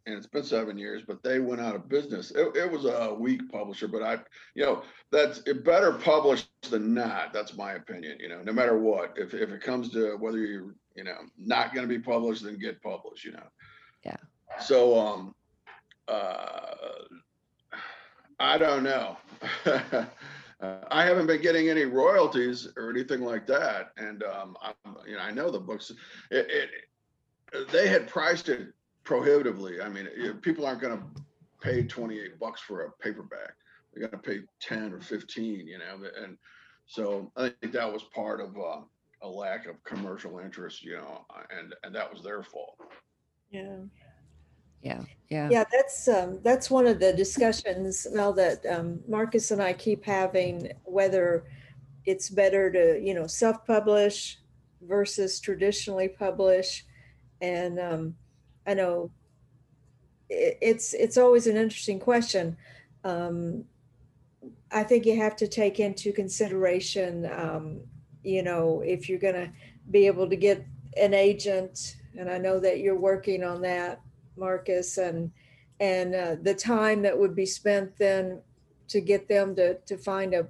[0.07, 2.31] and it's been seven years, but they went out of business.
[2.31, 4.19] It, it was a weak publisher, but I,
[4.55, 7.33] you know, that's it better published than not.
[7.33, 8.19] That's my opinion.
[8.19, 11.75] You know, no matter what, if if it comes to whether you're, you know, not
[11.75, 13.25] going to be published, then get published.
[13.25, 13.49] You know.
[14.05, 14.17] Yeah.
[14.61, 15.35] So um,
[16.09, 16.75] uh,
[18.41, 19.17] I don't know.
[20.61, 25.17] Uh, I haven't been getting any royalties or anything like that, and um, I'm, you
[25.17, 25.93] know, I know the books.
[26.31, 28.69] It, it they had priced it
[29.05, 29.81] prohibitively.
[29.81, 31.05] I mean, it, people aren't going to
[31.63, 33.55] pay 28 bucks for a paperback.
[33.93, 36.37] They're going to pay 10 or 15, you know, and
[36.87, 38.81] so I think that was part of uh,
[39.23, 41.25] a lack of commercial interest, you know,
[41.57, 42.79] and and that was their fault.
[43.51, 43.79] Yeah.
[44.83, 49.63] Yeah yeah Yeah, that's, um, that's one of the discussions, Mel, that, um, Marcus and
[49.63, 51.45] I keep having, whether
[52.07, 54.39] it's better to, you know, self-publish
[54.83, 56.87] versus traditionally publish.
[57.43, 58.15] And, um,
[58.67, 59.11] I know
[60.31, 62.57] it, it's, it's always an interesting question.
[63.05, 63.65] Um,
[64.71, 67.81] I think you have to take into consideration, um,
[68.23, 69.53] you know, if you're gonna
[69.91, 70.65] be able to get
[70.97, 74.01] an agent, and I know that you're working on that,
[74.39, 75.31] Marcus, and,
[75.81, 78.41] and uh, the time that would be spent then
[78.89, 80.47] to get them to, to find a,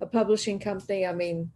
[0.00, 1.06] a publishing company.
[1.06, 1.50] I mean,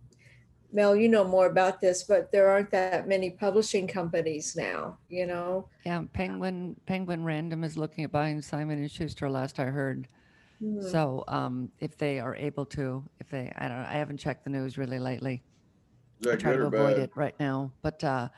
[0.73, 5.27] Mel, you know more about this, but there aren't that many publishing companies now, you
[5.27, 5.69] know?
[5.85, 9.31] Yeah, Penguin Penguin Random is looking at buying Simon and Schuster.
[9.31, 10.09] Last I heard.
[10.59, 10.83] Hmm.
[10.83, 14.51] So um, if they are able to, if they, I don't I haven't checked the
[14.51, 15.43] news really lately.
[16.23, 16.99] I that try to avoid bad?
[16.99, 17.73] it right now.
[17.83, 18.29] But uh,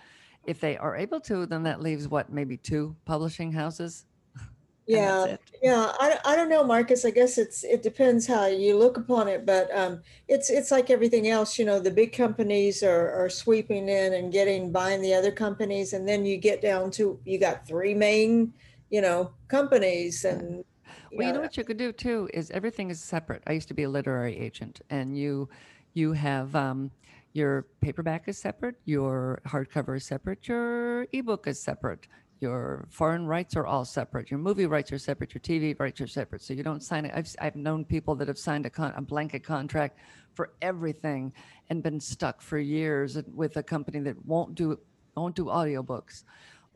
[0.48, 4.06] if they are able to, then that leaves what maybe two publishing houses.
[4.90, 5.92] Yeah, yeah.
[6.00, 7.04] I, I don't know, Marcus.
[7.04, 10.88] I guess it's it depends how you look upon it, but um, it's it's like
[10.88, 11.58] everything else.
[11.58, 15.92] You know, the big companies are are sweeping in and getting buying the other companies,
[15.92, 18.54] and then you get down to you got three main,
[18.88, 20.64] you know, companies, and
[21.12, 23.42] Well, you know what you could do too is everything is separate.
[23.46, 25.50] I used to be a literary agent, and you
[25.92, 26.90] you have um,
[27.38, 32.08] your paperback is separate, your hardcover is separate, your ebook is separate,
[32.40, 36.06] your foreign rights are all separate, your movie rights are separate, your TV rights are
[36.06, 36.42] separate.
[36.42, 37.12] So you don't sign it.
[37.14, 39.98] I've I've known people that have signed a con- a blanket contract
[40.34, 41.32] for everything
[41.70, 44.78] and been stuck for years with a company that won't do
[45.16, 46.24] won't do audiobooks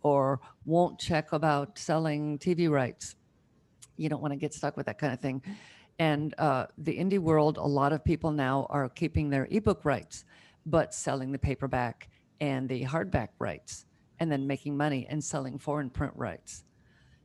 [0.02, 3.16] or won't check about selling TV rights
[3.96, 5.42] you don't want to get stuck with that kind of thing.
[5.98, 10.24] And uh, the indie world, a lot of people now are keeping their ebook rights,
[10.66, 12.08] but selling the paperback
[12.40, 13.86] and the hardback rights,
[14.20, 16.64] and then making money and selling foreign print rights.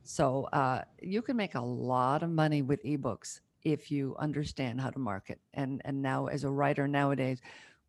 [0.02, 4.90] So uh, you can make a lot of money with ebooks if you understand how
[4.90, 5.40] to market.
[5.54, 7.40] And and now as a writer nowadays,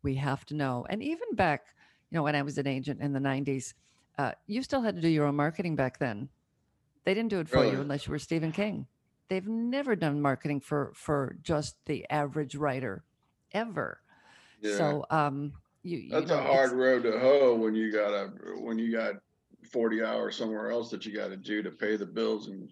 [0.02, 0.86] we have to know.
[0.90, 1.66] And even back,
[2.10, 3.74] you know, when I was an agent in the '90s,
[4.18, 6.28] uh, you still had to do your own marketing back then
[7.04, 8.86] they didn't do it for you unless you were Stephen King.
[9.28, 13.04] They've never done marketing for for just the average writer,
[13.52, 14.00] ever.
[14.60, 14.76] Yeah.
[14.76, 18.28] So um, you you That's a hard road to hoe when you got a
[18.60, 19.14] when you got
[19.70, 22.70] 40 hours somewhere else that you got to do to pay the bills and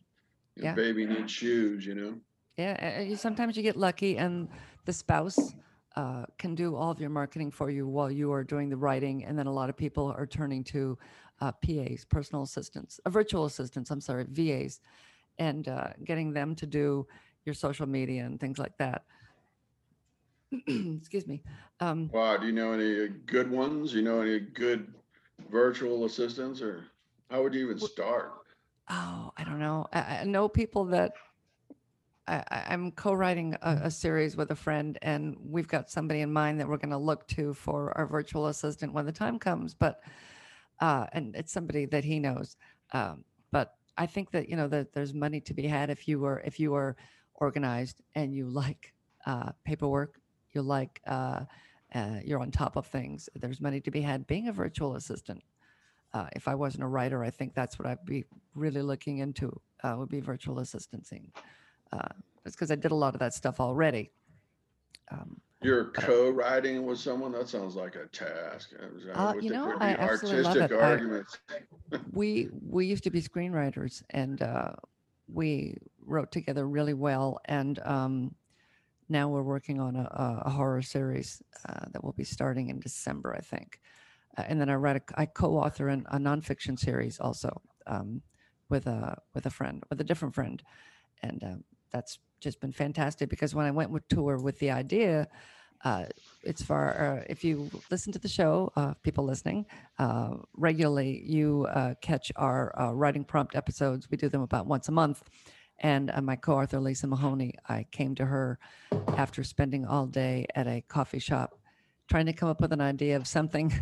[0.56, 0.74] your Yeah.
[0.74, 2.14] baby needs shoes, you know.
[2.56, 3.00] yeah.
[3.00, 4.48] you, sometimes you get lucky, and
[4.84, 5.54] the spouse
[5.96, 9.24] uh, can do all of your marketing for you while you are doing the writing,
[9.24, 10.98] and then a lot of people are turning to
[11.40, 13.90] uh, PAs, personal assistants, uh, virtual assistants.
[13.90, 14.80] I'm sorry, VAs,
[15.38, 17.06] and uh, getting them to do
[17.44, 19.04] your social media and things like that.
[20.66, 21.42] Excuse me.
[21.80, 23.92] Um, Wow, do you know any good ones?
[23.92, 24.92] You know any good
[25.50, 26.84] virtual assistants or
[27.30, 28.32] how would you even start?
[28.88, 29.86] Oh, I don't know.
[29.92, 31.12] I, I know people that
[32.26, 36.32] I, I- I'm co-writing a, a series with a friend, and we've got somebody in
[36.32, 39.74] mind that we're going to look to for our virtual assistant when the time comes.
[39.74, 40.00] But
[40.80, 42.56] uh, and it's somebody that he knows.
[42.92, 46.20] Um, but I think that you know that there's money to be had if you
[46.20, 46.96] were if you are
[47.34, 48.94] organized and you like
[49.26, 50.20] uh, paperwork,
[50.52, 51.40] you like uh,
[51.94, 53.28] uh, you're on top of things.
[53.34, 55.42] There's money to be had being a virtual assistant
[56.14, 59.60] uh, if I wasn't a writer, I think that's what I'd be really looking into
[59.84, 61.30] uh, would be virtual assistancing.
[61.92, 62.08] Uh,
[62.46, 64.10] it's because I did a lot of that stuff already.
[65.10, 67.32] Um, You're co-writing with someone?
[67.32, 68.70] That sounds like a task.
[68.80, 71.38] Uh, is that- Uh, would you know, I absolutely love it.
[71.50, 74.72] I- we we used to be screenwriters, and uh,
[75.32, 77.38] we wrote together really well.
[77.44, 78.34] And um,
[79.08, 83.34] now we're working on a, a horror series uh, that will be starting in December,
[83.34, 83.80] I think.
[84.36, 88.22] Uh, and then I write a, I co-author an, a nonfiction series also um,
[88.68, 90.62] with a with a friend, with a different friend,
[91.22, 95.26] and um, that's just been fantastic because when I went with tour with the idea,
[95.84, 96.04] uh,
[96.42, 99.64] it's for uh, if you listen to the show, uh, people listening
[99.98, 101.66] uh, regularly, you
[102.02, 104.10] catch our writing prompt episodes.
[104.10, 105.22] We do them about once a month.
[105.80, 108.58] And uh, my co-author Lisa Mahoney, I came to her
[109.16, 111.58] after spending all day at a coffee shop,
[112.08, 113.72] trying to come up with an idea of something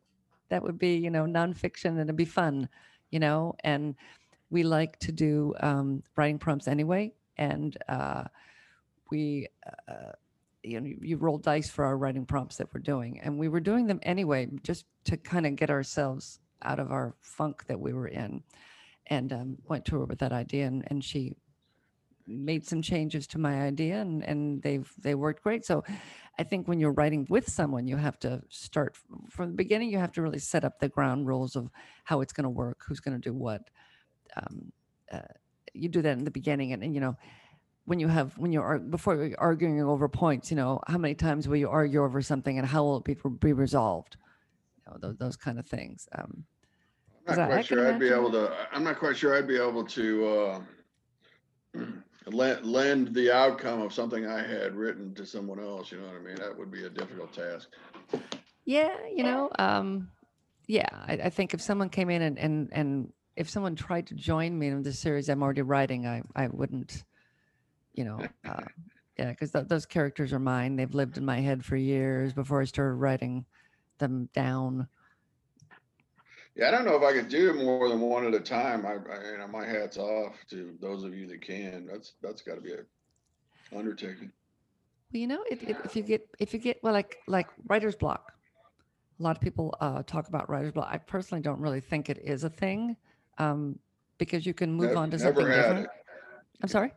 [0.48, 2.68] that would be, you know, nonfiction and it'd be fun,
[3.10, 3.54] you know.
[3.62, 3.94] And
[4.50, 8.24] we like to do um, writing prompts anyway, and uh,
[9.10, 9.48] we,
[9.88, 10.12] uh,
[10.62, 13.60] you know, you roll dice for our writing prompts that we're doing, and we were
[13.60, 17.92] doing them anyway, just to kind of get ourselves out of our funk that we
[17.92, 18.42] were in,
[19.08, 21.36] and um, went to her with that idea, and, and she
[22.28, 25.64] made some changes to my idea and and they've they worked great.
[25.64, 25.84] So
[26.40, 28.96] i think when you're writing with someone you have to start
[29.30, 31.70] from the beginning you have to really set up the ground rules of
[32.02, 33.70] how it's going to work who's going to do what
[34.36, 34.72] um,
[35.12, 35.20] uh,
[35.72, 37.16] you do that in the beginning and, and you know
[37.86, 41.48] when you have when you're before you're arguing over points you know how many times
[41.48, 44.16] will you argue over something and how will it be, be resolved?
[44.76, 46.44] You know those, those kind of things um,
[47.28, 49.84] I'm not quite sure I'd be able to, I'm not quite sure I'd be able
[49.84, 50.60] to, uh,
[52.26, 56.16] lend, lend the outcome of something I had written to someone else, you know what
[56.16, 56.36] I mean?
[56.36, 57.68] That would be a difficult task.
[58.64, 60.08] Yeah, you know, um,
[60.66, 64.14] yeah, I, I think if someone came in and, and, and if someone tried to
[64.14, 67.04] join me in the series I'm already writing, I, I wouldn't,
[67.94, 68.62] you know, uh,
[69.18, 70.76] yeah, because th- those characters are mine.
[70.76, 73.44] They've lived in my head for years before I started writing
[73.98, 74.88] them down.
[76.56, 78.86] Yeah, I don't know if I could do more than one at a time.
[78.86, 81.86] I, I, you know, my hat's off to those of you that can.
[81.86, 84.32] That's, that's gotta be a undertaking.
[85.12, 87.96] Well, you know, it, it, if you get if you get well, like like writer's
[87.96, 88.32] block,
[89.18, 90.88] A lot of people uh, talk about writer's block.
[90.90, 92.96] I personally don't really think it is a thing
[93.38, 93.78] um,
[94.18, 95.80] because you can move Nev- on to something had different.
[95.84, 95.90] it.
[96.62, 96.92] I'm sorry.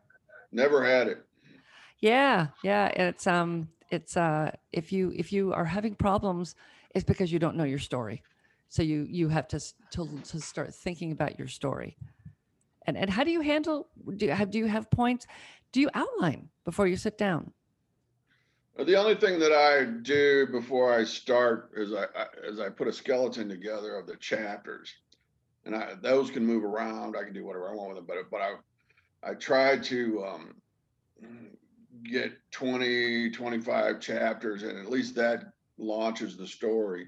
[0.51, 1.25] Never had it.
[1.99, 2.87] Yeah, yeah.
[2.87, 6.55] It's um, it's uh, if you if you are having problems,
[6.95, 8.23] it's because you don't know your story.
[8.69, 9.59] So you you have to
[9.91, 11.97] to to start thinking about your story.
[12.85, 13.89] And and how do you handle?
[14.15, 15.27] Do you have do you have points?
[15.71, 17.51] Do you outline before you sit down?
[18.77, 22.93] The only thing that I do before I start is I, I I put a
[22.93, 24.93] skeleton together of the chapters,
[25.65, 27.17] and I those can move around.
[27.17, 30.55] I can do whatever I want with them, but but I I try to um,
[32.03, 37.07] get 20, 25 chapters, and at least that launches the story,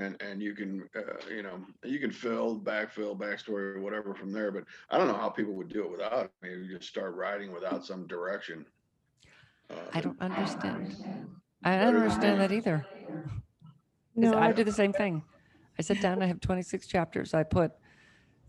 [0.00, 4.32] and and you can uh, you know you can fill backfill backstory or whatever from
[4.32, 4.50] there.
[4.50, 6.24] But I don't know how people would do it without.
[6.24, 6.30] it.
[6.42, 8.66] Maybe you just start writing without some direction.
[9.70, 10.96] Uh, I don't understand.
[11.62, 12.86] I don't understand that either
[14.16, 15.22] No, I I, do the same thing.
[15.78, 17.34] I sit down, I have 26 chapters.
[17.34, 17.72] I put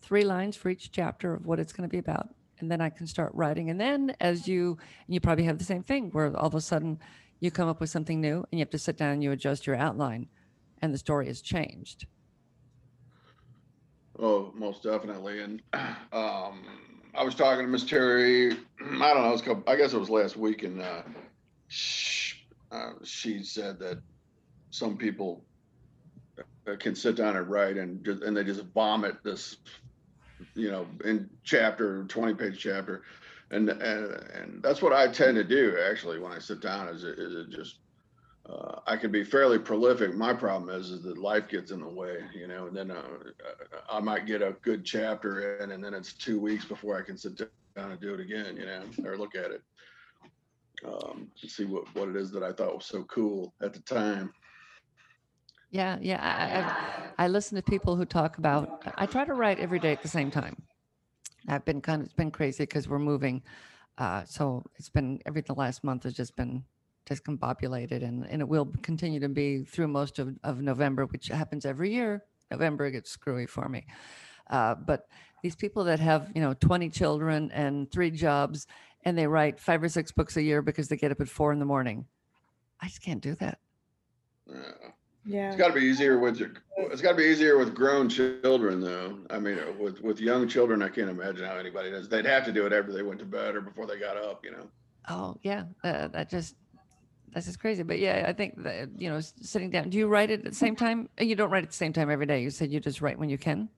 [0.02, 2.30] three lines for each chapter of what it's going to be about.
[2.60, 3.70] And then I can start writing.
[3.70, 6.62] And then as you, and you probably have the same thing where all of a
[6.62, 7.00] sudden
[7.40, 9.68] you come up with something new and you have to sit down and you adjust
[9.68, 10.28] your outline
[10.82, 12.08] and the story has changed.
[14.20, 15.42] Oh, most definitely.
[15.42, 15.62] And
[16.14, 16.64] um,
[17.16, 18.52] I was talking to Miss Terry.
[18.80, 19.34] I don't know.
[19.34, 21.02] It couple, I guess it was last week, and uh,
[21.68, 22.36] sh
[22.72, 24.00] uh, she said that
[24.70, 25.44] some people
[26.40, 29.58] uh, can sit down and write, and just and they just vomit this,
[30.56, 33.04] you know, in chapter, twenty page chapter,
[33.50, 36.88] and and and that's what I tend to do actually when I sit down.
[36.88, 37.80] Is it, is it just
[38.50, 40.16] uh, I can be fairly prolific.
[40.16, 43.04] My problem is, is that life gets in the way, you know, and then uh,
[43.90, 47.18] I might get a good chapter in, and then it's two weeks before I can
[47.18, 49.62] sit down and do it again, you know, or look at it,
[50.86, 53.82] um, to see what, what it is that I thought was so cool at the
[53.82, 54.34] time.
[55.70, 56.20] Yeah, yeah.
[57.18, 58.84] I, I, I listen to people who talk about.
[58.98, 60.62] I try to write every day at the same time.
[61.48, 63.42] I've been kind of it's been crazy because we're moving,
[63.98, 66.64] uh, so it's been every the last month has just been
[67.06, 71.66] discombobulated, and and it will continue to be through most of of November, which happens
[71.66, 72.24] every year.
[72.50, 73.86] November gets screwy for me,
[74.50, 75.08] uh, but
[75.42, 78.68] these people that have you know 20 children and three jobs,
[79.04, 81.52] and they write five or six books a year because they get up at four
[81.52, 82.06] in the morning.
[82.82, 83.60] I just can't do that.
[84.50, 84.90] Uh,
[85.26, 85.50] yeah.
[85.50, 88.82] It's got to be easier with your, it's got to be easier with grown children
[88.82, 89.20] though.
[89.30, 92.10] I mean, uh, with with young children, I can't imagine how anybody does.
[92.10, 94.44] They'd have to do it after they went to bed or before they got up,
[94.44, 94.68] you know.
[95.10, 96.56] Oh yeah, uh, that just
[97.34, 97.84] that's just crazy.
[97.84, 99.90] But yeah, I think that you know, sitting down.
[99.90, 101.10] Do you write it at the same time?
[101.20, 102.42] Uh, You don't write at the same time every day.
[102.42, 103.70] You said you just write when you can.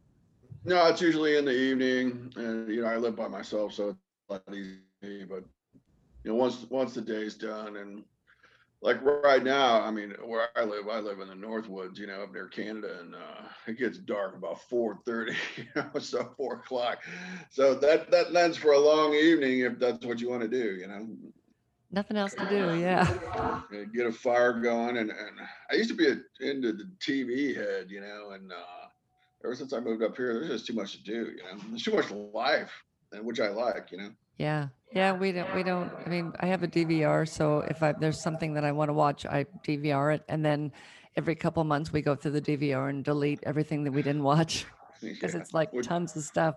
[0.66, 4.00] No, it's usually in the evening, and you know I live by myself, so it's
[4.30, 5.26] a lot easy.
[5.26, 5.44] But
[6.24, 8.04] you know, once once the day's done, and
[8.82, 12.24] like right now, I mean, where I live, I live in the Northwoods, you know,
[12.24, 16.56] up near Canada, and uh, it gets dark about four thirty, you know, so four
[16.56, 17.02] o'clock.
[17.50, 20.76] So that that lends for a long evening if that's what you want to do,
[20.76, 21.08] you know.
[21.94, 22.80] Nothing else to do.
[22.80, 23.08] Yeah.
[23.36, 23.62] Uh,
[23.94, 25.40] Get a fire going, and and
[25.72, 28.88] I used to be a, into the TV head, you know, and uh,
[29.46, 31.62] ever since I moved up here, there's just too much to do, you know.
[31.70, 32.72] There's too much life,
[33.12, 34.10] and which I like, you know.
[34.40, 34.70] Yeah.
[34.92, 35.14] Yeah.
[35.14, 35.54] We don't.
[35.54, 35.92] We don't.
[36.04, 38.94] I mean, I have a DVR, so if I there's something that I want to
[38.94, 40.72] watch, I DVR it, and then
[41.16, 44.66] every couple months we go through the DVR and delete everything that we didn't watch
[45.00, 45.42] because Yeah.
[45.42, 46.56] it's like tons of stuff.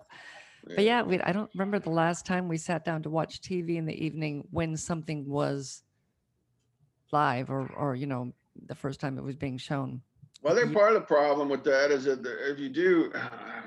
[0.75, 3.77] But yeah, we, I don't remember the last time we sat down to watch TV
[3.77, 5.83] in the evening when something was
[7.11, 8.33] live or, or, you know,
[8.65, 10.01] the first time it was being shown.
[10.41, 13.11] Well, I think part of the problem with that is that if you do,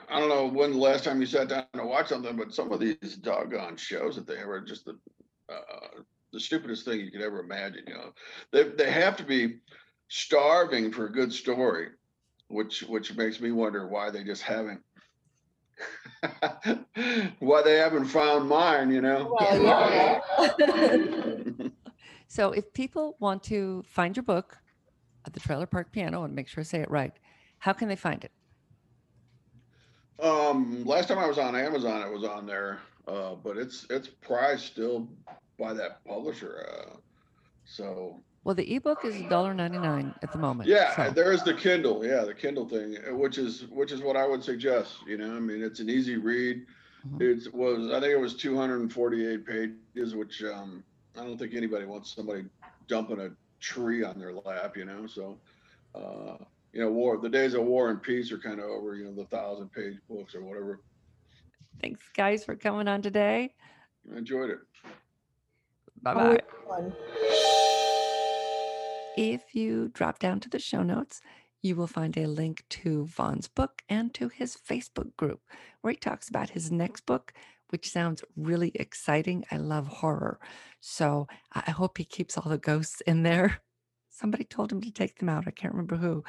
[0.08, 2.72] I don't know when the last time you sat down to watch something, but some
[2.72, 4.98] of these doggone shows that they have are just the
[5.48, 7.84] uh, the stupidest thing you could ever imagine.
[7.88, 8.12] You know,
[8.52, 9.58] they they have to be
[10.08, 11.88] starving for a good story,
[12.48, 14.80] which which makes me wonder why they just haven't.
[17.38, 19.36] why they haven't found mine, you know?
[19.38, 20.20] Well,
[20.58, 21.68] yeah.
[22.30, 24.56] So if people want to find your book
[25.26, 27.12] at the Trailer Park Piano and make sure I say it right,
[27.58, 28.30] how can they find it?
[30.24, 32.78] Um, last time I was on Amazon, it was on there,
[33.08, 35.08] uh, but it's it's priced still
[35.58, 36.68] by that publisher.
[36.70, 36.96] Uh,
[37.64, 40.68] so Well, the ebook is $1.99 at the moment.
[40.68, 44.00] yeah, so- there is the Kindle, yeah, the Kindle thing, uh, which is which is
[44.00, 44.96] what I would suggest.
[45.06, 46.64] You know, I mean, it's an easy read.
[47.06, 47.20] Mhm.
[47.20, 50.82] It was I think it was 248 pages, which um,
[51.18, 52.44] I don't think anybody wants somebody
[52.88, 53.30] dumping a
[53.60, 54.76] tree on their lap.
[54.76, 55.38] You know, so.
[55.94, 56.36] Uh,
[56.72, 57.18] you know, war.
[57.18, 58.94] The days of war and peace are kind of over.
[58.94, 60.80] You know, the thousand page books or whatever.
[61.80, 63.52] Thanks, guys, for coming on today.
[64.14, 64.58] I enjoyed it.
[66.02, 66.38] Bye
[66.68, 67.46] bye.
[69.20, 71.20] If you drop down to the show notes,
[71.60, 75.42] you will find a link to Vaughn's book and to his Facebook group
[75.82, 77.34] where he talks about his next book,
[77.68, 79.44] which sounds really exciting.
[79.50, 80.40] I love horror.
[80.80, 83.60] So I hope he keeps all the ghosts in there.
[84.08, 85.46] Somebody told him to take them out.
[85.46, 86.24] I can't remember who.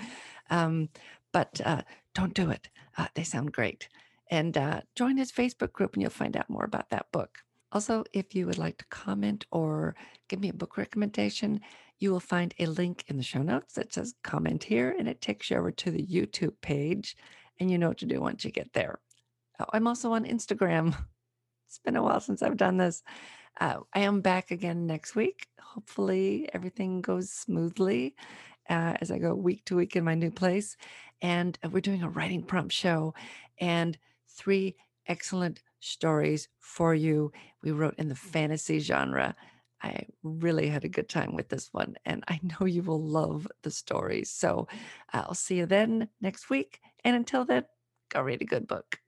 [0.50, 0.90] Um,
[1.32, 1.84] but uh,
[2.14, 2.68] don't do it.
[2.98, 3.88] Uh, they sound great.
[4.30, 7.38] And uh, join his Facebook group and you'll find out more about that book.
[7.72, 9.96] Also, if you would like to comment or
[10.28, 11.62] give me a book recommendation,
[12.02, 15.22] you will find a link in the show notes that says comment here and it
[15.22, 17.16] takes you over to the YouTube page
[17.60, 19.00] and you know what to do once you get there.
[19.60, 20.96] Oh, I'm also on Instagram.
[21.68, 23.02] It's been a while since I've done this.
[23.62, 25.48] Uh, I am back again next week.
[25.62, 28.14] Hopefully, everything goes smoothly
[28.70, 30.76] uh, as I go week to week in my new place.
[31.22, 33.14] And uh, we're doing a writing prompt show
[33.58, 33.98] and
[34.28, 34.76] three
[35.08, 37.32] excellent stories for you.
[37.64, 39.34] We wrote in the fantasy genre.
[39.84, 43.48] I really had a good time with this one, and I know you will love
[43.64, 44.32] the stories.
[44.32, 44.68] So
[45.12, 46.80] I'll see you then next week.
[47.04, 47.66] And until then,
[48.10, 49.01] go read a good book.